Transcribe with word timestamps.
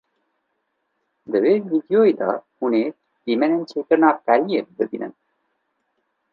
Di 1.31 1.37
vê 1.43 1.53
vîdyoyê 1.71 2.13
de 2.19 2.29
hûn 2.57 2.73
ê 2.81 2.85
dîmenên 3.25 3.61
çêkirina 3.71 4.09
qeliyê 4.25 4.61
bibînin. 4.77 5.13